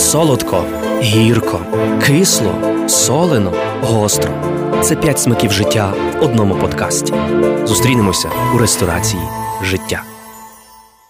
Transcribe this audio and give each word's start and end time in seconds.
солодко, 0.00 0.64
гірко, 1.02 1.60
кисло, 2.02 2.54
солено, 2.88 3.52
гостро. 3.82 4.30
Це 4.82 4.96
п'ять 4.96 5.18
смаків 5.18 5.52
життя 5.52 5.92
в 6.20 6.24
одному 6.24 6.54
подкасті. 6.54 7.14
Зустрінемося 7.64 8.28
у 8.54 8.58
ресторації 8.58 9.22
життя. 9.62 10.02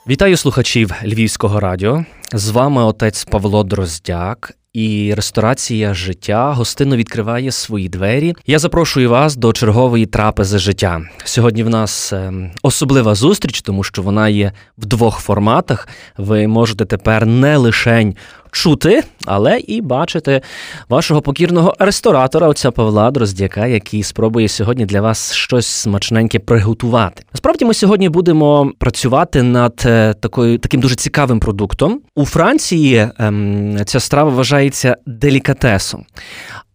Вітаю 0.06 0.36
слухачів 0.36 0.92
Львівського 1.04 1.60
радіо. 1.60 2.04
З 2.32 2.50
вами 2.50 2.84
отець 2.84 3.24
Павло 3.24 3.64
Дроздяк. 3.64 4.54
І 4.72 5.14
ресторація 5.14 5.94
життя 5.94 6.52
гостинно 6.52 6.96
відкриває 6.96 7.52
свої 7.52 7.88
двері. 7.88 8.34
Я 8.46 8.58
запрошую 8.58 9.10
вас 9.10 9.36
до 9.36 9.52
чергової 9.52 10.06
трапези 10.06 10.58
життя. 10.58 11.02
Сьогодні 11.24 11.62
в 11.62 11.68
нас 11.68 12.12
ем, 12.12 12.50
особлива 12.62 13.14
зустріч, 13.14 13.62
тому 13.62 13.84
що 13.84 14.02
вона 14.02 14.28
є 14.28 14.52
в 14.78 14.86
двох 14.86 15.18
форматах. 15.18 15.88
Ви 16.16 16.46
можете 16.46 16.84
тепер 16.84 17.26
не 17.26 17.56
лишень 17.56 18.16
чути, 18.50 19.02
але 19.26 19.58
і 19.58 19.80
бачити 19.80 20.40
вашого 20.88 21.22
покірного 21.22 21.74
ресторатора, 21.78 22.48
отця 22.48 22.70
Павла 22.70 23.10
Дроздяка, 23.10 23.66
який 23.66 24.02
спробує 24.02 24.48
сьогодні 24.48 24.86
для 24.86 25.00
вас 25.00 25.32
щось 25.32 25.66
смачненьке 25.66 26.38
приготувати. 26.38 27.22
Насправді, 27.32 27.64
ми 27.64 27.74
сьогодні 27.74 28.08
будемо 28.08 28.72
працювати 28.78 29.42
над 29.42 29.82
е, 29.86 30.14
такою 30.14 30.58
таким 30.58 30.80
дуже 30.80 30.94
цікавим 30.94 31.40
продуктом. 31.40 32.00
У 32.14 32.24
Франції 32.24 33.08
ем, 33.18 33.76
ця 33.84 34.00
страва 34.00 34.30
вважається 34.30 34.96
делікатесом 35.06 36.04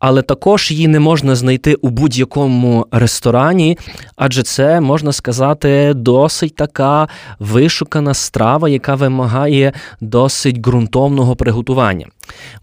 але 0.07 0.21
також 0.21 0.71
її 0.71 0.87
не 0.87 0.99
можна 0.99 1.35
знайти 1.35 1.75
у 1.75 1.89
будь-якому 1.89 2.87
ресторані, 2.91 3.77
адже 4.15 4.43
це 4.43 4.81
можна 4.81 5.11
сказати 5.11 5.93
досить 5.95 6.55
така 6.55 7.07
вишукана 7.39 8.13
страва, 8.13 8.69
яка 8.69 8.95
вимагає 8.95 9.73
досить 10.01 10.57
ґрунтовного 10.57 11.35
приготування. 11.35 12.07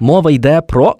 Мова 0.01 0.31
йде 0.31 0.61
про 0.61 0.97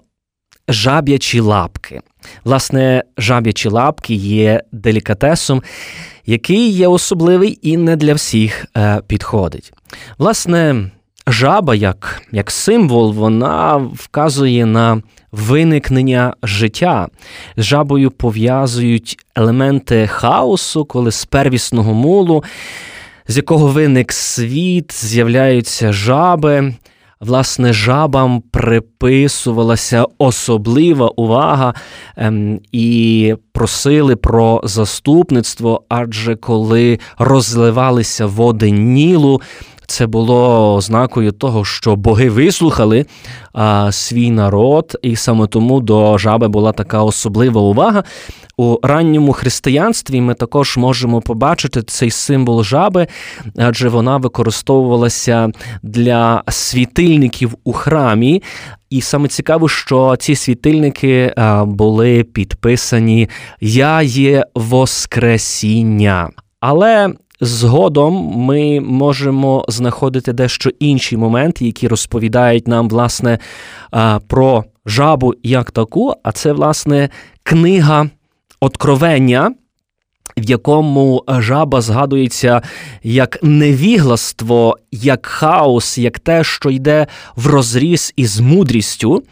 жаб'ячі 0.67 1.39
лапки. 1.39 2.01
Власне, 2.43 3.03
жаб'ячі 3.17 3.69
лапки 3.69 4.13
є 4.13 4.63
делікатесом, 4.71 5.63
який 6.25 6.69
є 6.69 6.87
особливий 6.87 7.59
і 7.61 7.77
не 7.77 7.95
для 7.95 8.13
всіх 8.13 8.65
е, 8.77 9.01
підходить. 9.07 9.73
Власне, 10.17 10.91
жаба 11.27 11.75
як, 11.75 12.21
як 12.31 12.51
символ, 12.51 13.13
вона 13.13 13.75
вказує 13.75 14.65
на 14.65 15.01
виникнення 15.33 16.33
життя. 16.43 17.07
З 17.57 17.63
жабою 17.63 18.11
пов'язують 18.11 19.17
елементи 19.35 20.07
хаосу, 20.07 20.85
коли 20.85 21.11
з 21.11 21.25
первісного 21.25 21.93
мулу, 21.93 22.43
з 23.27 23.37
якого 23.37 23.67
виник 23.67 24.11
світ, 24.11 24.93
з'являються 24.93 25.93
жаби. 25.93 26.73
Власне, 27.19 27.73
жабам 27.73 28.41
приписувалася 28.51 30.05
особлива 30.17 31.07
увага 31.07 31.73
ем, 32.17 32.59
і 32.71 33.35
просили 33.51 34.15
про 34.15 34.61
заступництво, 34.63 35.83
адже 35.89 36.35
коли 36.35 36.99
розливалися 37.17 38.25
води 38.25 38.71
Нілу, 38.71 39.41
це 39.87 40.07
було 40.07 40.75
ознакою 40.75 41.31
того, 41.31 41.65
що 41.65 41.95
боги 41.95 42.29
вислухали 42.29 43.05
а, 43.53 43.91
свій 43.91 44.31
народ, 44.31 44.97
і 45.01 45.15
саме 45.15 45.47
тому 45.47 45.79
до 45.79 46.17
жаби 46.17 46.47
була 46.47 46.71
така 46.71 47.03
особлива 47.03 47.61
увага. 47.61 48.03
У 48.57 48.79
ранньому 48.83 49.33
християнстві 49.33 50.21
ми 50.21 50.33
також 50.33 50.77
можемо 50.77 51.21
побачити 51.21 51.83
цей 51.83 52.11
символ 52.11 52.63
жаби, 52.63 53.07
адже 53.57 53.89
вона 53.89 54.17
використовувалася 54.17 55.51
для 55.83 56.43
світильників 56.47 57.55
у 57.63 57.73
храмі. 57.73 58.43
І 58.89 59.01
саме 59.01 59.27
цікаво, 59.27 59.69
що 59.69 60.15
ці 60.19 60.35
світильники 60.35 61.33
були 61.65 62.23
підписані 62.23 63.29
Я 63.61 64.01
є 64.01 64.45
Воскресіння. 64.55 66.29
Але 66.59 67.13
Згодом 67.45 68.13
ми 68.35 68.79
можемо 68.79 69.65
знаходити 69.67 70.33
дещо 70.33 70.69
інші 70.79 71.17
моменти, 71.17 71.65
які 71.65 71.87
розповідають 71.87 72.67
нам, 72.67 72.89
власне, 72.89 73.39
про 74.27 74.63
жабу 74.85 75.33
як 75.43 75.71
таку, 75.71 76.13
а 76.23 76.31
це, 76.31 76.53
власне, 76.53 77.09
книга 77.43 78.09
откровення. 78.59 79.53
В 80.37 80.49
якому 80.49 81.23
жаба 81.27 81.81
згадується 81.81 82.61
як 83.03 83.39
невігластво, 83.43 84.77
як 84.91 85.25
хаос, 85.25 85.97
як 85.97 86.19
те, 86.19 86.43
що 86.43 86.69
йде 86.69 87.07
в 87.35 87.47
розріз 87.47 88.13
із 88.15 88.39
мудрістю. 88.39 89.23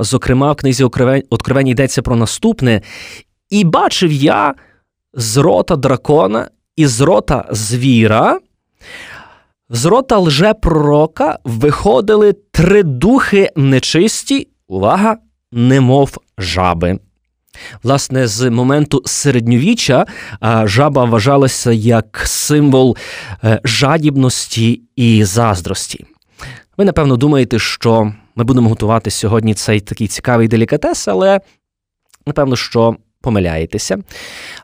Зокрема, 0.00 0.52
в 0.52 0.56
книзі 0.56 0.84
Откровення 1.30 1.70
йдеться 1.70 2.02
про 2.02 2.16
наступне. 2.16 2.82
І 3.50 3.64
бачив 3.64 4.12
я 4.12 4.54
з 5.14 5.36
рота 5.36 5.76
дракона 5.76 6.48
із 6.78 7.00
рота 7.00 7.44
звіра, 7.50 8.38
з 9.70 9.84
рота 9.84 10.18
лжепророка 10.18 11.38
виходили 11.44 12.32
три 12.32 12.82
духи 12.82 13.50
нечисті, 13.56 14.48
увага, 14.68 15.16
немов 15.52 16.18
жаби. 16.38 16.98
Власне, 17.82 18.26
з 18.26 18.50
моменту 18.50 19.02
середньовіччя 19.06 20.06
жаба 20.64 21.04
вважалася 21.04 21.72
як 21.72 22.22
символ 22.24 22.96
е, 23.44 23.60
жадібності 23.64 24.82
і 24.96 25.24
заздрості. 25.24 26.04
Ви, 26.76 26.84
напевно, 26.84 27.16
думаєте, 27.16 27.58
що 27.58 28.12
ми 28.34 28.44
будемо 28.44 28.68
готувати 28.68 29.10
сьогодні 29.10 29.54
цей 29.54 29.80
такий 29.80 30.06
цікавий 30.06 30.48
делікатес, 30.48 31.08
але 31.08 31.40
напевно, 32.26 32.56
що 32.56 32.96
помиляєтеся, 33.20 33.98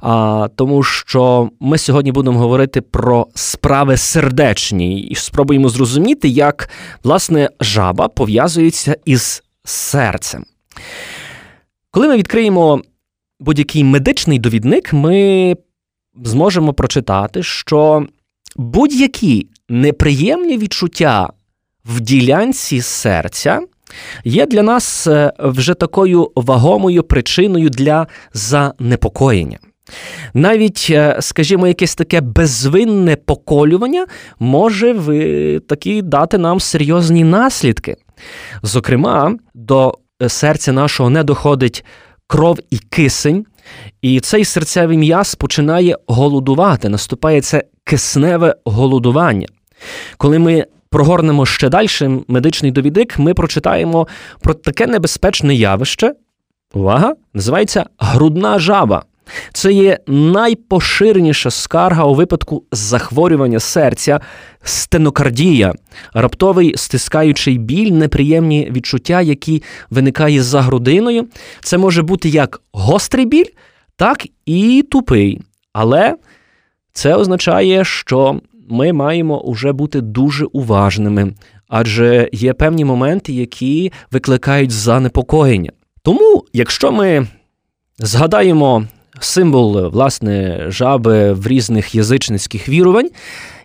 а, 0.00 0.48
тому 0.56 0.82
що 0.82 1.50
ми 1.60 1.78
сьогодні 1.78 2.12
будемо 2.12 2.38
говорити 2.38 2.80
про 2.80 3.26
справи 3.34 3.96
сердечні 3.96 5.00
і 5.00 5.14
спробуємо 5.14 5.68
зрозуміти, 5.68 6.28
як 6.28 6.70
власне 7.02 7.50
жаба 7.60 8.08
пов'язується 8.08 8.96
із 9.04 9.42
серцем. 9.64 10.44
Коли 11.90 12.08
ми 12.08 12.16
відкриємо 12.16 12.82
будь-який 13.40 13.84
медичний 13.84 14.38
довідник, 14.38 14.92
ми 14.92 15.56
зможемо 16.24 16.72
прочитати, 16.72 17.42
що 17.42 18.06
будь-які 18.56 19.48
неприємні 19.68 20.58
відчуття 20.58 21.30
в 21.84 22.00
ділянці 22.00 22.80
серця 22.80 23.60
є 24.24 24.46
для 24.46 24.62
нас 24.62 25.06
е, 25.06 25.32
вже 25.38 25.74
такою 25.74 26.30
вагомою 26.36 27.02
причиною 27.02 27.70
для 27.70 28.06
занепокоєння. 28.32 29.58
Навіть, 30.34 30.86
е, 30.90 31.16
скажімо, 31.20 31.68
якесь 31.68 31.94
таке 31.94 32.20
безвинне 32.20 33.16
поколювання 33.16 34.06
може 34.38 34.92
в 34.92 35.60
такі 35.60 36.02
дати 36.02 36.38
нам 36.38 36.60
серйозні 36.60 37.24
наслідки. 37.24 37.96
Зокрема, 38.62 39.36
до 39.54 39.98
серця 40.28 40.72
нашого 40.72 41.10
не 41.10 41.24
доходить 41.24 41.84
кров 42.26 42.58
і 42.70 42.78
кисень, 42.78 43.46
і 44.02 44.20
цей 44.20 44.44
серцевий 44.44 44.98
м'яз 44.98 45.34
починає 45.34 45.96
голодувати, 46.06 46.88
наступає 46.88 47.40
це 47.40 47.64
кисневе 47.84 48.54
голодування. 48.64 49.48
Коли 50.16 50.38
ми 50.38 50.66
прогорнемо 50.94 51.46
ще 51.46 51.68
далі 51.68 51.88
медичний 52.28 52.72
довідник, 52.72 53.18
ми 53.18 53.34
прочитаємо 53.34 54.08
про 54.40 54.54
таке 54.54 54.86
небезпечне 54.86 55.54
явище. 55.54 56.14
Увага! 56.74 57.14
Називається 57.32 57.86
грудна 57.98 58.58
жаба. 58.58 59.02
Це 59.52 59.72
є 59.72 59.98
найпоширеніша 60.06 61.50
скарга 61.50 62.04
у 62.04 62.14
випадку 62.14 62.64
захворювання 62.72 63.60
серця, 63.60 64.20
стенокардія, 64.62 65.74
раптовий 66.12 66.74
стискаючий 66.76 67.58
біль, 67.58 67.92
неприємні 67.92 68.68
відчуття, 68.70 69.20
які 69.20 69.62
виникає 69.90 70.42
за 70.42 70.62
грудиною. 70.62 71.28
Це 71.60 71.78
може 71.78 72.02
бути 72.02 72.28
як 72.28 72.60
гострий 72.72 73.26
біль, 73.26 73.50
так 73.96 74.26
і 74.46 74.84
тупий. 74.90 75.40
Але 75.72 76.16
це 76.92 77.14
означає, 77.14 77.84
що 77.84 78.40
ми 78.68 78.92
маємо 78.92 79.44
вже 79.46 79.72
бути 79.72 80.00
дуже 80.00 80.44
уважними, 80.44 81.34
адже 81.68 82.28
є 82.32 82.52
певні 82.52 82.84
моменти, 82.84 83.32
які 83.32 83.92
викликають 84.10 84.70
занепокоєння. 84.70 85.70
Тому, 86.02 86.44
якщо 86.52 86.92
ми 86.92 87.26
згадаємо 87.98 88.84
символ 89.20 89.88
власне 89.88 90.64
жаби 90.68 91.32
в 91.32 91.46
різних 91.46 91.94
язичницьких 91.94 92.68
вірувань, 92.68 93.10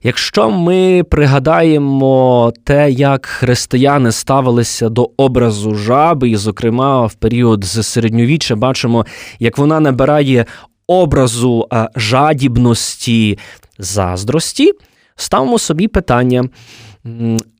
якщо 0.03 0.49
ми 0.49 1.03
пригадаємо 1.03 2.53
те, 2.63 2.91
як 2.91 3.25
християни 3.25 4.11
ставилися 4.11 4.89
до 4.89 5.11
образу 5.17 5.75
жаби, 5.75 6.29
і, 6.29 6.35
зокрема, 6.35 7.05
в 7.05 7.13
період 7.13 7.63
з 7.63 7.83
середньовіччя 7.83 8.55
бачимо, 8.55 9.05
як 9.39 9.57
вона 9.57 9.79
набирає 9.79 10.45
образу 10.87 11.67
жадібності, 11.95 13.37
заздрості, 13.79 14.73
ставимо 15.21 15.59
собі 15.59 15.87
питання: 15.87 16.49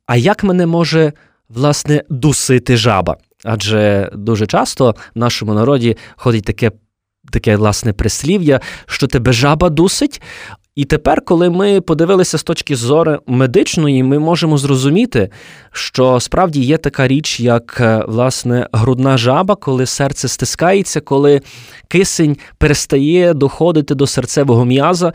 а 0.05 0.15
як 0.15 0.43
мене 0.43 0.65
може 0.65 1.13
власне, 1.49 2.03
дусити 2.09 2.77
жаба. 2.77 3.17
Адже 3.43 4.11
дуже 4.13 4.47
часто 4.47 4.95
в 5.15 5.19
нашому 5.19 5.53
народі 5.53 5.97
ходить 6.15 6.45
таке 6.45 6.71
таке 7.31 7.55
власне 7.55 7.93
прислів'я, 7.93 8.59
що 8.85 9.07
тебе 9.07 9.33
жаба 9.33 9.69
дусить. 9.69 10.21
І 10.75 10.85
тепер, 10.85 11.21
коли 11.21 11.49
ми 11.49 11.81
подивилися 11.81 12.37
з 12.37 12.43
точки 12.43 12.75
зору 12.75 13.19
медичної, 13.27 14.03
ми 14.03 14.19
можемо 14.19 14.57
зрозуміти, 14.57 15.29
що 15.71 16.19
справді 16.19 16.61
є 16.61 16.77
така 16.77 17.07
річ, 17.07 17.39
як 17.39 17.77
е, 17.81 18.03
власне 18.07 18.67
грудна 18.71 19.17
жаба, 19.17 19.55
коли 19.55 19.85
серце 19.85 20.27
стискається, 20.27 21.01
коли 21.01 21.41
кисень 21.87 22.37
перестає 22.57 23.33
доходити 23.33 23.95
до 23.95 24.07
серцевого 24.07 24.65
м'яза. 24.65 25.13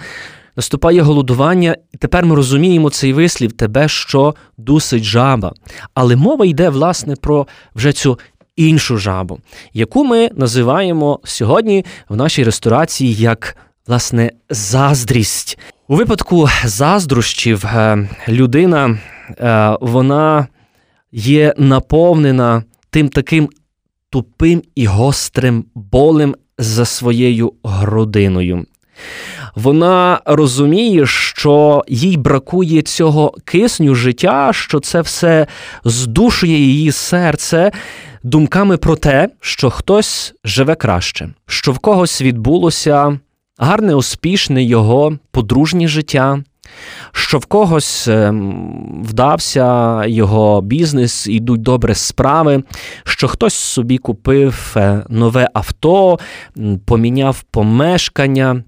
Наступає 0.57 1.03
голодування, 1.03 1.77
і 1.93 1.97
тепер 1.97 2.27
ми 2.27 2.35
розуміємо 2.35 2.91
цей 2.91 3.13
вислів 3.13 3.53
тебе, 3.53 3.89
що 3.89 4.35
дусить 4.59 5.05
жаба. 5.05 5.53
Але 5.95 6.17
мова 6.17 6.47
йде, 6.47 6.69
власне, 6.69 7.17
про 7.17 7.47
вже 7.75 7.93
цю 7.93 8.19
іншу 8.57 8.97
жабу, 8.97 9.39
яку 9.73 10.05
ми 10.05 10.31
називаємо 10.37 11.21
сьогодні 11.25 11.85
в 12.09 12.17
нашій 12.17 12.45
ресторації 12.45 13.15
як 13.15 13.57
власне 13.87 14.31
заздрість. 14.51 15.59
У 15.89 15.97
випадку 15.97 16.49
заздрощів 16.65 17.67
е, 17.67 18.09
людина 18.29 18.99
е, 19.39 19.77
вона 19.81 20.47
є 21.13 21.55
наповнена 21.59 22.63
тим 22.91 23.09
таким 23.09 23.49
тупим 24.11 24.63
і 24.75 24.87
гострим 24.87 25.65
болем 25.75 26.35
за 26.59 26.85
своєю 26.85 27.53
грудиною. 27.65 28.67
Вона 29.55 30.21
розуміє, 30.25 31.07
що 31.07 31.85
їй 31.89 32.17
бракує 32.17 32.83
цього 32.83 33.35
кисню 33.45 33.95
життя, 33.95 34.51
що 34.53 34.81
це 34.81 35.01
все 35.01 35.47
здушує 35.85 36.59
її 36.59 36.93
серце 36.93 37.73
думками 38.23 38.77
про 38.77 38.97
те, 38.97 39.29
що 39.41 39.71
хтось 39.71 40.35
живе 40.45 40.75
краще, 40.75 41.29
що 41.47 41.73
в 41.73 41.79
когось 41.79 42.23
відбулося 42.23 43.19
гарне, 43.59 43.95
успішне 43.95 44.65
його 44.65 45.19
подружнє 45.31 45.89
життя. 45.89 46.43
Що 47.13 47.39
в 47.39 47.47
когось 47.47 48.09
ем, 48.09 49.03
вдався 49.05 50.01
його 50.07 50.61
бізнес, 50.61 51.27
ідуть 51.27 51.63
добре 51.63 51.95
справи, 51.95 52.63
що 53.05 53.29
хтось 53.29 53.55
собі 53.55 53.99
купив 53.99 54.75
е, 54.77 55.03
нове 55.09 55.49
авто, 55.55 56.19
поміняв 56.87 57.43
помешкання, 57.43 58.63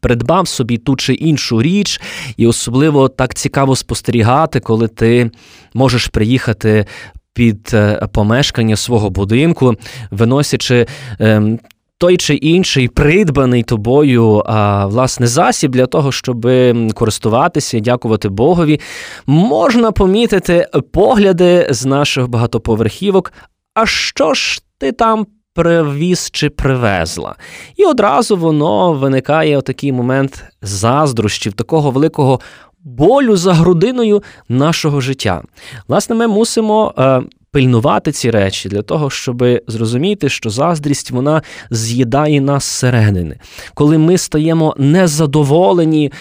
придбав 0.00 0.48
собі 0.48 0.78
ту 0.78 0.96
чи 0.96 1.14
іншу 1.14 1.62
річ, 1.62 2.00
і 2.36 2.46
особливо 2.46 3.08
так 3.08 3.34
цікаво 3.34 3.76
спостерігати, 3.76 4.60
коли 4.60 4.88
ти 4.88 5.30
можеш 5.74 6.06
приїхати. 6.06 6.86
Під 7.32 7.70
е, 7.74 8.08
помешкання 8.12 8.76
свого 8.76 9.10
будинку, 9.10 9.74
виносячи 10.10 10.86
ем, 11.18 11.58
той 11.98 12.16
чи 12.16 12.34
інший 12.34 12.88
придбаний 12.88 13.62
тобою 13.62 14.42
а, 14.46 14.86
власне 14.86 15.26
засіб 15.26 15.70
для 15.70 15.86
того, 15.86 16.12
щоб 16.12 16.48
користуватися, 16.94 17.80
дякувати 17.80 18.28
Богові, 18.28 18.80
можна 19.26 19.92
помітити 19.92 20.68
погляди 20.92 21.68
з 21.70 21.84
наших 21.84 22.28
багатоповерхівок. 22.28 23.32
А 23.74 23.86
що 23.86 24.34
ж 24.34 24.60
ти 24.78 24.92
там 24.92 25.26
привіз 25.56 26.28
чи 26.32 26.50
привезла? 26.50 27.34
І 27.76 27.84
одразу 27.84 28.36
воно 28.36 28.92
виникає 28.92 29.62
такий 29.62 29.92
момент 29.92 30.44
заздрощів, 30.62 31.52
такого 31.52 31.90
великого. 31.90 32.40
Болю 32.84 33.36
за 33.36 33.52
грудиною 33.52 34.22
нашого 34.48 35.00
життя. 35.00 35.42
Власне, 35.88 36.16
ми 36.16 36.26
мусимо 36.26 36.94
е, 36.98 37.22
пильнувати 37.56 38.12
ці 38.12 38.30
речі 38.30 38.68
для 38.68 38.82
того, 38.82 39.10
щоб 39.10 39.44
зрозуміти, 39.66 40.28
що 40.28 40.50
заздрість 40.50 41.10
вона 41.10 41.42
з'їдає 41.70 42.40
нас 42.40 42.64
зсередини. 42.64 43.36
Коли 43.74 43.98
ми 43.98 44.18
стаємо 44.18 44.74
незадоволені 44.78 46.12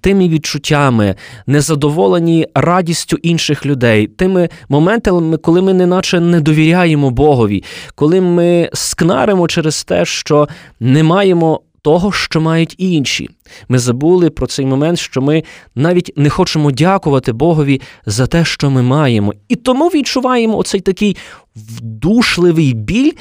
тими 0.00 0.28
відчуттями, 0.28 1.14
незадоволені 1.46 2.46
радістю 2.54 3.16
інших 3.22 3.66
людей, 3.66 4.06
тими 4.06 4.48
моментами, 4.68 5.36
коли 5.36 5.62
ми 5.62 5.74
неначе 5.74 6.20
не 6.20 6.40
довіряємо 6.40 7.10
Богові, 7.10 7.64
коли 7.94 8.20
ми 8.20 8.70
скнаримо 8.72 9.48
через 9.48 9.84
те, 9.84 10.04
що 10.04 10.48
не 10.80 11.02
маємо 11.02 11.60
того, 11.86 12.12
що 12.12 12.40
мають 12.40 12.74
інші. 12.78 13.30
Ми 13.68 13.78
забули 13.78 14.30
про 14.30 14.46
цей 14.46 14.66
момент, 14.66 14.98
що 14.98 15.22
ми 15.22 15.44
навіть 15.74 16.12
не 16.16 16.30
хочемо 16.30 16.70
дякувати 16.70 17.32
Богові 17.32 17.80
за 18.06 18.26
те, 18.26 18.44
що 18.44 18.70
ми 18.70 18.82
маємо, 18.82 19.34
і 19.48 19.56
тому 19.56 19.88
відчуваємо 19.88 20.58
оцей 20.58 20.80
такий 20.80 21.16
вдушливий 21.56 22.74
біль 22.74 23.12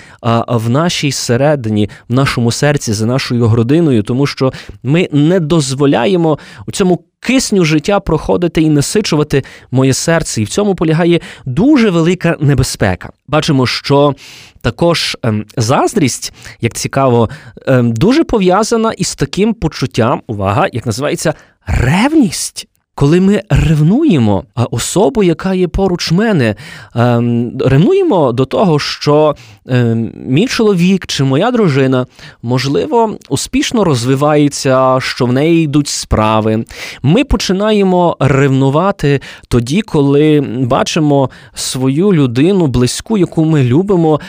в 0.48 0.70
нашій 0.70 1.12
середині, 1.12 1.90
в 2.10 2.14
нашому 2.14 2.52
серці, 2.52 2.94
за 2.94 3.06
нашою 3.06 3.48
грудиною, 3.48 4.04
тому 4.04 4.28
що 4.28 4.54
ми 4.84 5.10
не 5.12 5.40
дозволяємо 5.40 6.40
у 6.68 6.72
цьому 6.72 7.04
кисню 7.20 7.66
життя 7.66 8.00
проходити 8.00 8.62
і 8.62 8.70
насичувати 8.70 9.44
моє 9.72 9.94
серце. 9.94 10.42
І 10.42 10.46
в 10.46 10.50
цьому 10.50 10.76
полягає 10.76 11.20
дуже 11.46 11.90
велика 11.90 12.38
небезпека. 12.40 13.10
Бачимо, 13.28 13.68
що 13.68 14.16
також 14.62 15.18
ем, 15.24 15.46
заздрість, 15.58 16.34
як 16.62 16.74
цікаво, 16.74 17.30
ем, 17.68 17.94
дуже 17.94 18.24
пов'язана 18.24 18.92
із 18.92 19.16
таким 19.16 19.54
почуттям, 19.54 20.22
увага, 20.28 20.68
як 20.74 20.86
називається 20.86 21.34
ревність 21.68 22.68
коли 22.96 23.22
ми 23.22 23.42
ревнуємо 23.50 24.44
особу, 24.72 25.24
яка 25.24 25.54
є 25.54 25.68
поруч 25.68 26.12
мене, 26.12 26.56
ем, 26.96 27.52
ревнуємо 27.60 28.32
до 28.32 28.46
того, 28.46 28.80
що 28.80 29.36
ем, 29.68 30.12
мій 30.28 30.48
чоловік 30.48 31.08
чи 31.08 31.24
моя 31.24 31.52
дружина, 31.52 32.06
можливо, 32.44 33.18
успішно 33.30 33.84
розвивається, 33.84 34.98
що 35.00 35.26
в 35.26 35.34
неї 35.34 35.64
йдуть 35.64 35.88
справи. 35.88 36.66
Ми 37.02 37.24
починаємо 37.24 38.18
ревнувати 38.20 39.22
тоді, 39.48 39.82
коли 39.82 40.42
бачимо 40.62 41.30
свою 41.54 42.14
людину 42.14 42.68
близьку, 42.68 43.18
яку 43.18 43.46
ми 43.46 43.64
любимо, 43.64 44.20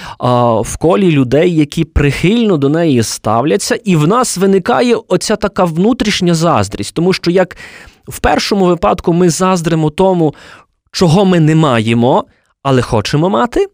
в 0.64 0.76
колі 0.76 1.10
людей, 1.10 1.54
які 1.54 1.84
прихильно 1.84 2.56
до 2.56 2.68
неї 2.68 3.02
ставляться, 3.02 3.78
і 3.84 3.96
в 3.96 4.08
нас 4.08 4.36
виникає 4.38 4.96
оця 5.08 5.36
така 5.36 5.64
внутрішня 5.64 6.34
заздрість, 6.34 6.94
тому 6.94 7.12
що 7.12 7.30
як 7.30 7.56
в 8.08 8.18
першому 8.18 8.66
випадку 8.66 9.12
ми 9.12 9.30
заздримо 9.30 9.90
тому, 9.90 10.34
чого 10.92 11.24
ми 11.24 11.40
не 11.40 11.54
маємо, 11.54 12.24
але 12.62 12.82
хочемо 12.82 13.30
мати. 13.30 13.66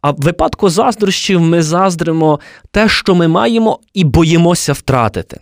А 0.00 0.10
в 0.10 0.16
випадку 0.18 0.68
заздрощів 0.68 1.40
ми 1.40 1.62
заздримо 1.62 2.40
те, 2.70 2.88
що 2.88 3.14
ми 3.14 3.28
маємо, 3.28 3.78
і 3.94 4.04
боїмося 4.04 4.72
втратити. 4.72 5.40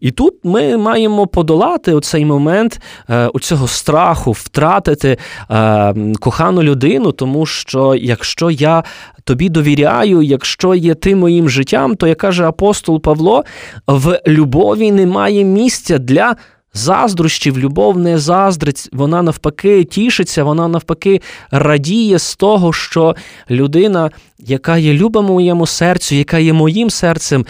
І 0.00 0.10
тут 0.10 0.34
ми 0.44 0.76
маємо 0.76 1.26
подолати 1.26 1.92
оцей 1.92 2.24
момент 2.24 2.80
е, 3.10 3.30
цього 3.40 3.68
страху, 3.68 4.32
втратити 4.32 5.18
е, 5.50 5.94
кохану 6.20 6.62
людину, 6.62 7.12
тому 7.12 7.46
що 7.46 7.94
якщо 7.94 8.50
я 8.50 8.84
тобі 9.24 9.48
довіряю, 9.48 10.22
якщо 10.22 10.74
є 10.74 10.94
ти 10.94 11.16
моїм 11.16 11.48
життям, 11.48 11.96
то 11.96 12.06
як 12.06 12.18
каже 12.18 12.46
апостол 12.46 13.00
Павло, 13.00 13.44
в 13.86 14.20
любові 14.26 14.92
немає 14.92 15.44
місця 15.44 15.98
для 15.98 16.36
заздрощів, 16.74 17.58
любов 17.58 17.98
не 17.98 18.18
заздрить, 18.18 18.88
вона 18.92 19.22
навпаки 19.22 19.84
тішиться, 19.84 20.44
вона 20.44 20.68
навпаки 20.68 21.20
радіє 21.50 22.18
з 22.18 22.36
того, 22.36 22.72
що 22.72 23.16
людина, 23.50 24.10
яка 24.38 24.76
є 24.76 24.92
люба 24.92 25.20
моєму 25.20 25.66
серцю, 25.66 26.14
яка 26.14 26.38
є 26.38 26.52
моїм 26.52 26.90
серцем, 26.90 27.46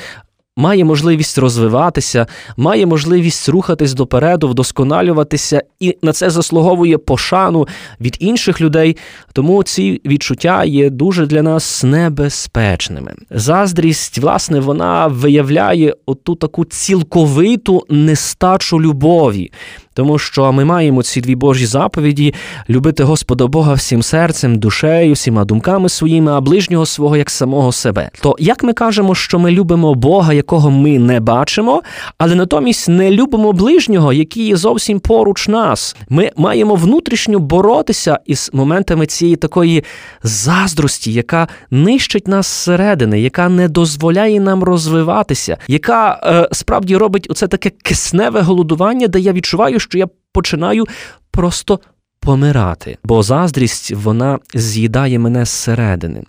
має 0.57 0.85
можливість 0.85 1.39
розвиватися, 1.39 2.27
має 2.57 2.87
можливість 2.87 3.49
рухатись 3.49 3.95
допереду, 3.95 4.49
вдосконалюватися, 4.49 5.63
і 5.81 5.97
на 6.03 6.13
це 6.13 6.31
заслуговує 6.31 6.99
пошану 6.99 7.69
від 8.01 8.17
інших 8.21 8.61
людей. 8.61 8.97
Тому 9.33 9.63
ці 9.63 10.01
відчуття 10.07 10.65
є 10.65 10.91
дуже 10.91 11.27
для 11.27 11.43
нас 11.43 11.85
небезпечними. 11.85 13.15
Заздрість, 13.31 14.19
власне, 14.19 14.61
вона 14.61 15.07
виявляє 15.07 15.95
оту 16.07 16.35
таку 16.35 16.65
цілковиту 16.65 17.87
нестачу 17.89 18.81
любові 18.81 19.51
тому 19.95 20.19
що 20.19 20.53
ми 20.53 20.65
маємо 20.65 21.03
ці 21.03 21.21
дві 21.21 21.35
Божі 21.35 21.67
заповіді 21.67 22.35
любити 22.69 23.05
Господа 23.05 23.47
Бога 23.47 23.75
всім 23.75 24.03
серцем, 24.03 24.59
душею, 24.59 25.13
всіма 25.13 25.45
думками 25.45 25.89
своїми, 25.89 26.33
а 26.33 26.41
ближнього 26.41 26.87
свого 26.87 27.17
як 27.17 27.31
самого 27.31 27.73
себе. 27.73 28.11
То 28.21 28.37
як 28.39 28.63
ми 28.63 28.73
кажемо, 28.73 29.15
що 29.15 29.39
ми 29.39 29.51
любимо 29.51 29.95
Бога, 29.95 30.33
якого 30.33 30.71
ми 30.71 30.99
не 30.99 31.21
бачимо, 31.21 31.83
але 32.19 32.35
натомість 32.35 32.89
не 32.89 33.11
любимо 33.11 33.53
ближнього, 33.53 34.13
який 34.13 34.47
є 34.47 34.57
зовсім 34.57 35.01
поруч 35.01 35.49
нас. 35.49 35.97
Ми 36.09 36.31
маємо 36.37 36.75
внутрішньо 36.75 37.39
боротися 37.39 38.19
із 38.27 38.51
моментами 38.53 39.07
цієї 39.07 39.37
такої 39.37 39.85
заздрості, 40.23 41.13
яка 41.13 41.49
нищить 41.71 42.29
нас 42.29 42.47
зсередини, 42.47 43.21
яка 43.21 43.49
не 43.49 43.69
дозволяє 43.69 44.41
нам 44.41 44.63
розвиватися, 44.63 45.57
яка 45.69 46.21
е, 46.25 46.49
справді 46.53 46.97
робить 46.97 47.27
оце 47.31 47.47
таке 47.47 47.71
кисневе 47.71 48.41
голодування, 48.41 49.09
де 49.09 49.21
я 49.21 49.33
відчуваю 49.33 49.81
що 49.85 49.99
я 49.99 50.07
починаю 50.33 50.85
просто 51.31 51.81
помирати, 52.25 52.99
бо 53.05 53.23
заздрість 53.23 53.91
вона 53.91 54.39
з'їдає 54.55 55.19
мене 55.19 55.45
зсередини. 55.45 56.23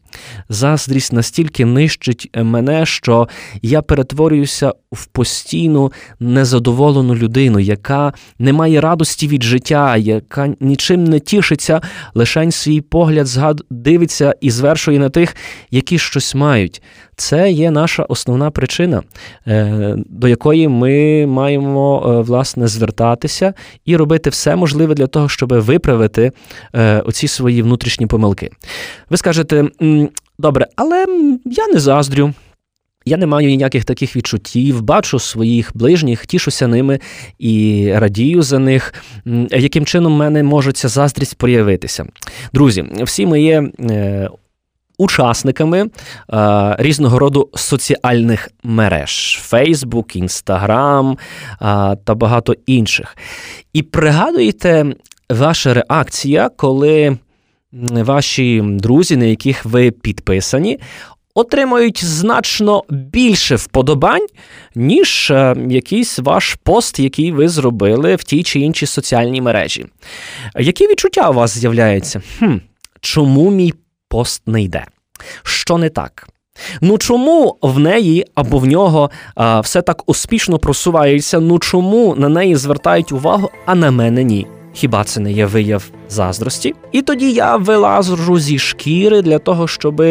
Заздрість 0.49 1.13
настільки 1.13 1.65
нищить 1.65 2.29
мене, 2.35 2.85
що 2.85 3.27
я 3.61 3.81
перетворююся 3.81 4.73
в 4.91 5.05
постійну 5.05 5.91
незадоволену 6.19 7.15
людину, 7.15 7.59
яка 7.59 8.13
не 8.39 8.53
має 8.53 8.81
радості 8.81 9.27
від 9.27 9.43
життя, 9.43 9.97
яка 9.97 10.53
нічим 10.59 11.03
не 11.03 11.19
тішиться, 11.19 11.81
лишень 12.13 12.51
свій 12.51 12.81
погляд 12.81 13.27
згад 13.27 13.61
дивиться 13.69 14.35
і 14.41 14.51
звершує 14.51 14.99
на 14.99 15.09
тих, 15.09 15.35
які 15.71 15.99
щось 15.99 16.35
мають. 16.35 16.81
Це 17.15 17.51
є 17.51 17.71
наша 17.71 18.03
основна 18.03 18.51
причина, 18.51 19.03
е, 19.47 19.95
до 19.97 20.27
якої 20.27 20.67
ми 20.67 21.25
маємо 21.25 22.05
е, 22.05 22.21
власне 22.21 22.67
звертатися 22.67 23.53
і 23.85 23.97
робити 23.97 24.29
все 24.29 24.55
можливе 24.55 24.93
для 24.93 25.07
того, 25.07 25.29
щоб 25.29 25.53
виправити 25.53 26.31
е, 26.73 26.99
оці 26.99 27.27
свої 27.27 27.61
внутрішні 27.61 28.07
помилки. 28.07 28.49
Ви 29.09 29.17
скажете, 29.17 29.65
добре, 30.39 30.67
але 30.75 31.05
я 31.45 31.67
не 31.67 31.79
заздрю. 31.79 32.33
Я 33.07 33.17
не 33.17 33.25
маю 33.25 33.47
ніяких 33.47 33.85
таких 33.85 34.15
відчуттів, 34.15 34.81
бачу 34.81 35.19
своїх 35.19 35.71
ближніх, 35.73 36.25
тішуся 36.25 36.67
ними 36.67 36.99
і 37.39 37.89
радію 37.95 38.41
за 38.41 38.59
них. 38.59 38.93
Яким 39.49 39.85
чином 39.85 40.13
в 40.13 40.17
мене 40.17 40.43
може 40.43 40.71
ця 40.71 40.87
заздрість 40.87 41.37
проявитися? 41.37 42.05
Друзі, 42.53 42.85
всі 43.03 43.25
ми 43.25 43.41
є 43.41 43.69
учасниками 44.97 45.89
а, 46.27 46.75
різного 46.79 47.19
роду 47.19 47.49
соціальних 47.55 48.49
мереж: 48.63 49.41
Facebook, 49.51 50.23
Instagram 50.23 51.17
а, 51.59 51.95
та 51.95 52.15
багато 52.15 52.55
інших. 52.65 53.17
І 53.73 53.81
пригадуєте, 53.81 54.85
ваша 55.29 55.73
реакція, 55.73 56.49
коли 56.49 57.17
ваші 57.91 58.61
друзі, 58.65 59.17
на 59.17 59.25
яких 59.25 59.65
ви 59.65 59.91
підписані, 59.91 60.79
Отримують 61.37 62.05
значно 62.05 62.83
більше 62.89 63.55
вподобань, 63.55 64.27
ніж 64.75 65.33
якийсь 65.69 66.19
ваш 66.19 66.57
пост, 66.63 66.99
який 66.99 67.31
ви 67.31 67.49
зробили 67.49 68.15
в 68.15 68.23
тій 68.23 68.43
чи 68.43 68.59
іншій 68.59 68.85
соціальній 68.85 69.41
мережі. 69.41 69.85
Які 70.59 70.87
відчуття 70.87 71.29
у 71.29 71.33
вас 71.33 71.57
з'являються? 71.57 72.21
Хм, 72.39 72.55
Чому 73.01 73.51
мій 73.51 73.73
пост 74.09 74.41
не 74.47 74.63
йде. 74.63 74.85
Що 75.43 75.77
не 75.77 75.89
так? 75.89 76.27
Ну 76.81 76.97
чому 76.97 77.57
в 77.61 77.79
неї 77.79 78.25
або 78.35 78.59
в 78.59 78.65
нього 78.65 79.11
а, 79.35 79.59
все 79.59 79.81
так 79.81 80.03
успішно 80.09 80.59
просувається? 80.59 81.39
Ну 81.39 81.59
чому 81.59 82.15
на 82.15 82.29
неї 82.29 82.55
звертають 82.55 83.11
увагу, 83.11 83.49
а 83.65 83.75
на 83.75 83.91
мене 83.91 84.23
ні? 84.23 84.47
Хіба 84.75 85.03
це 85.03 85.19
не 85.19 85.31
є 85.31 85.45
вияв 85.45 85.83
заздрості? 86.09 86.75
І 86.91 87.01
тоді 87.01 87.31
я 87.31 87.55
вилазжу 87.55 88.39
зі 88.39 88.59
шкіри 88.59 89.21
для 89.21 89.39
того, 89.39 89.67
щоб 89.67 90.03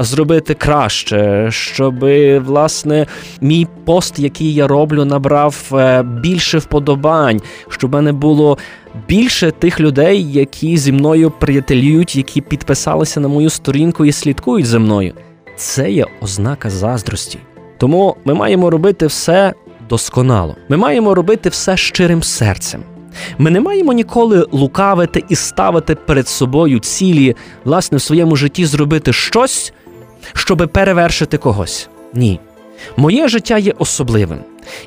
зробити 0.00 0.54
краще, 0.54 1.46
щоб 1.50 2.04
власне 2.44 3.06
мій 3.40 3.66
пост, 3.84 4.18
який 4.18 4.54
я 4.54 4.66
роблю, 4.66 5.04
набрав 5.04 5.70
е, 5.72 6.02
більше 6.02 6.58
вподобань, 6.58 7.40
щоб 7.68 7.92
мене 7.92 8.12
було 8.12 8.58
більше 9.08 9.50
тих 9.50 9.80
людей, 9.80 10.32
які 10.32 10.76
зі 10.76 10.92
мною 10.92 11.30
приятелюють, 11.30 12.16
які 12.16 12.40
підписалися 12.40 13.20
на 13.20 13.28
мою 13.28 13.50
сторінку 13.50 14.04
і 14.04 14.12
слідкують 14.12 14.66
за 14.66 14.78
мною. 14.78 15.12
Це 15.56 15.90
є 15.90 16.06
ознака 16.20 16.70
заздрості. 16.70 17.38
Тому 17.78 18.16
ми 18.24 18.34
маємо 18.34 18.70
робити 18.70 19.06
все 19.06 19.54
досконало. 19.88 20.56
Ми 20.68 20.76
маємо 20.76 21.14
робити 21.14 21.48
все 21.48 21.76
щирим 21.76 22.22
серцем. 22.22 22.82
Ми 23.38 23.50
не 23.50 23.60
маємо 23.60 23.92
ніколи 23.92 24.46
лукавити 24.52 25.24
і 25.28 25.34
ставити 25.34 25.94
перед 25.94 26.28
собою 26.28 26.78
цілі, 26.78 27.36
власне, 27.64 27.98
в 27.98 28.02
своєму 28.02 28.36
житті 28.36 28.66
зробити 28.66 29.12
щось, 29.12 29.72
щоби 30.32 30.66
перевершити 30.66 31.38
когось. 31.38 31.88
Ні. 32.14 32.40
Моє 32.96 33.28
життя 33.28 33.58
є 33.58 33.74
особливим. 33.78 34.38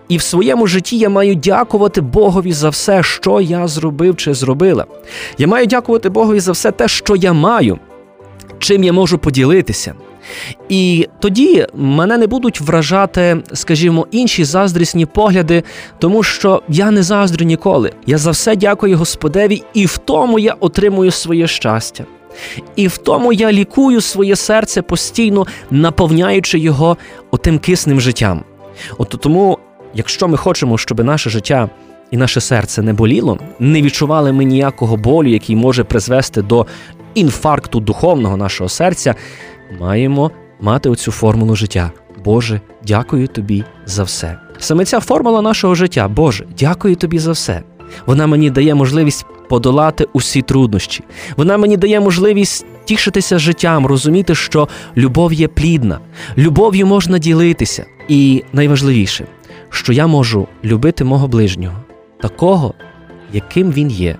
І 0.07 0.17
в 0.17 0.21
своєму 0.21 0.67
житті 0.67 0.97
я 0.97 1.09
маю 1.09 1.35
дякувати 1.35 2.01
Богові 2.01 2.53
за 2.53 2.69
все, 2.69 3.03
що 3.03 3.41
я 3.41 3.67
зробив 3.67 4.15
чи 4.15 4.33
зробила. 4.33 4.85
Я 5.37 5.47
маю 5.47 5.65
дякувати 5.65 6.09
Богові 6.09 6.39
за 6.39 6.51
все 6.51 6.71
те, 6.71 6.87
що 6.87 7.15
я 7.15 7.33
маю, 7.33 7.79
чим 8.59 8.83
я 8.83 8.93
можу 8.93 9.17
поділитися. 9.17 9.93
І 10.69 11.07
тоді 11.19 11.67
мене 11.73 12.17
не 12.17 12.27
будуть 12.27 12.61
вражати, 12.61 13.37
скажімо, 13.53 14.07
інші 14.11 14.43
заздрісні 14.43 15.05
погляди, 15.05 15.63
тому 15.99 16.23
що 16.23 16.61
я 16.67 16.91
не 16.91 17.03
заздрю 17.03 17.45
ніколи. 17.45 17.91
Я 18.05 18.17
за 18.17 18.31
все 18.31 18.55
дякую 18.55 18.97
Господеві, 18.97 19.63
і 19.73 19.85
в 19.85 19.97
тому 19.97 20.39
я 20.39 20.55
отримую 20.59 21.11
своє 21.11 21.47
щастя. 21.47 22.05
І 22.75 22.87
в 22.87 22.97
тому 22.97 23.33
я 23.33 23.51
лікую 23.51 24.01
своє 24.01 24.35
серце 24.35 24.81
постійно 24.81 25.47
наповняючи 25.71 26.59
його 26.59 26.97
отим 27.31 27.59
кисним 27.59 28.01
життям. 28.01 28.43
От 28.97 29.09
тому, 29.09 29.57
якщо 29.93 30.27
ми 30.27 30.37
хочемо, 30.37 30.77
щоб 30.77 31.03
наше 31.03 31.29
життя 31.29 31.69
і 32.11 32.17
наше 32.17 32.41
серце 32.41 32.81
не 32.81 32.93
боліло, 32.93 33.39
не 33.59 33.81
відчували 33.81 34.31
ми 34.31 34.43
ніякого 34.43 34.97
болю, 34.97 35.29
який 35.29 35.55
може 35.55 35.83
призвести 35.83 36.41
до 36.41 36.67
інфаркту 37.15 37.79
духовного 37.79 38.37
нашого 38.37 38.69
серця, 38.69 39.15
маємо 39.79 40.31
мати 40.61 40.89
оцю 40.89 41.11
формулу 41.11 41.55
життя. 41.55 41.91
Боже, 42.25 42.61
дякую 42.87 43.27
тобі 43.27 43.63
за 43.85 44.03
все. 44.03 44.37
Саме 44.59 44.85
ця 44.85 44.99
формула 44.99 45.41
нашого 45.41 45.75
життя, 45.75 46.07
Боже, 46.07 46.45
дякую 46.59 46.95
тобі 46.95 47.19
за 47.19 47.31
все. 47.31 47.63
Вона 48.05 48.27
мені 48.27 48.49
дає 48.49 48.75
можливість 48.75 49.25
подолати 49.49 50.07
усі 50.13 50.41
труднощі. 50.41 51.03
Вона 51.37 51.57
мені 51.57 51.77
дає 51.77 51.99
можливість 51.99 52.65
тішитися 52.85 53.39
життям, 53.39 53.85
розуміти, 53.85 54.35
що 54.35 54.67
любов 54.97 55.33
є 55.33 55.47
плідна, 55.47 55.99
любов'ю 56.37 56.87
можна 56.87 57.17
ділитися. 57.17 57.85
І 58.07 58.43
найважливіше, 58.53 59.25
що 59.69 59.93
я 59.93 60.07
можу 60.07 60.47
любити 60.63 61.03
мого 61.03 61.27
ближнього, 61.27 61.77
такого, 62.21 62.73
яким 63.33 63.71
він 63.71 63.89
є, 63.89 64.15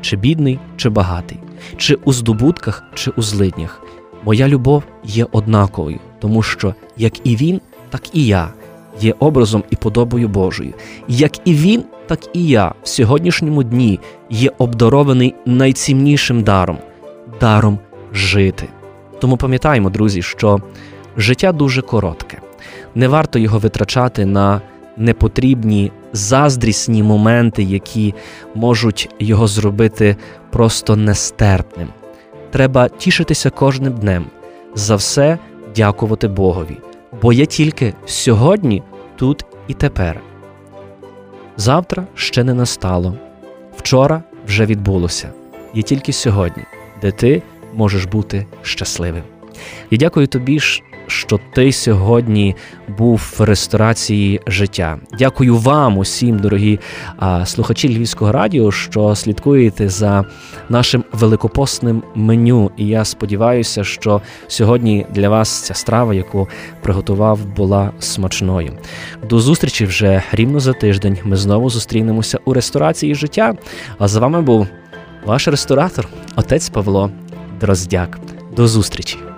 чи 0.00 0.16
бідний, 0.16 0.58
чи 0.76 0.88
багатий, 0.88 1.38
чи 1.76 1.94
у 1.94 2.12
здобутках, 2.12 2.82
чи 2.94 3.10
у 3.10 3.22
злиднях. 3.22 3.83
Моя 4.24 4.48
любов 4.48 4.82
є 5.04 5.26
однаковою, 5.32 5.98
тому 6.18 6.42
що 6.42 6.74
як 6.96 7.26
і 7.26 7.36
він, 7.36 7.60
так 7.90 8.02
і 8.12 8.26
я 8.26 8.48
є 9.00 9.14
образом 9.18 9.64
і 9.70 9.76
подобою 9.76 10.28
Божою. 10.28 10.74
Як 11.08 11.48
і 11.48 11.54
він, 11.54 11.84
так 12.06 12.20
і 12.32 12.46
я 12.46 12.74
в 12.82 12.88
сьогоднішньому 12.88 13.62
дні 13.62 14.00
є 14.30 14.50
обдарований 14.58 15.34
найціннішим 15.46 16.42
даром 16.42 16.78
даром 17.40 17.78
жити. 18.12 18.68
Тому 19.20 19.36
пам'ятаємо, 19.36 19.90
друзі, 19.90 20.22
що 20.22 20.60
життя 21.16 21.52
дуже 21.52 21.82
коротке, 21.82 22.38
не 22.94 23.08
варто 23.08 23.38
його 23.38 23.58
витрачати 23.58 24.26
на 24.26 24.60
непотрібні 24.96 25.92
заздрісні 26.12 27.02
моменти, 27.02 27.62
які 27.62 28.14
можуть 28.54 29.10
його 29.18 29.46
зробити 29.46 30.16
просто 30.50 30.96
нестерпним. 30.96 31.88
Треба 32.54 32.88
тішитися 32.88 33.50
кожним 33.50 33.92
днем, 33.92 34.26
за 34.74 34.96
все 34.96 35.38
дякувати 35.76 36.28
Богові, 36.28 36.76
бо 37.22 37.32
є 37.32 37.46
тільки 37.46 37.94
сьогодні, 38.06 38.82
тут 39.16 39.44
і 39.68 39.74
тепер. 39.74 40.20
Завтра 41.56 42.06
ще 42.14 42.44
не 42.44 42.54
настало, 42.54 43.16
вчора 43.76 44.22
вже 44.46 44.66
відбулося, 44.66 45.32
є 45.74 45.82
тільки 45.82 46.12
сьогодні, 46.12 46.62
де 47.00 47.10
ти 47.10 47.42
можеш 47.72 48.04
бути 48.04 48.46
щасливим. 48.62 49.22
Я 49.90 49.98
дякую 49.98 50.26
тобі, 50.26 50.60
що 51.06 51.40
ти 51.52 51.72
сьогодні 51.72 52.56
був 52.98 53.34
в 53.38 53.40
ресторації 53.40 54.40
життя. 54.46 54.98
Дякую 55.18 55.56
вам, 55.56 55.98
усім, 55.98 56.38
дорогі 56.38 56.80
слухачі 57.44 57.88
Львівського 57.88 58.32
радіо, 58.32 58.72
що 58.72 59.14
слідкуєте 59.14 59.88
за 59.88 60.24
нашим 60.68 61.04
великопостним 61.12 62.02
меню. 62.14 62.70
І 62.76 62.86
я 62.86 63.04
сподіваюся, 63.04 63.84
що 63.84 64.20
сьогодні 64.46 65.06
для 65.10 65.28
вас 65.28 65.60
ця 65.60 65.74
страва, 65.74 66.14
яку 66.14 66.48
приготував, 66.82 67.46
була 67.56 67.90
смачною. 67.98 68.72
До 69.28 69.40
зустрічі 69.40 69.84
вже 69.84 70.22
рівно 70.32 70.60
за 70.60 70.72
тиждень. 70.72 71.18
Ми 71.24 71.36
знову 71.36 71.70
зустрінемося 71.70 72.38
у 72.44 72.52
ресторації 72.52 73.14
життя. 73.14 73.54
А 73.98 74.08
з 74.08 74.16
вами 74.16 74.42
був 74.42 74.66
ваш 75.26 75.48
ресторатор, 75.48 76.08
отець 76.36 76.68
Павло 76.68 77.10
Дроздяк. 77.60 78.18
До 78.56 78.68
зустрічі! 78.68 79.33